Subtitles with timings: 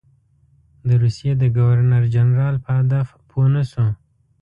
[0.87, 3.85] د روسیې د ګورنر جنرال په هدف پوه نه شو.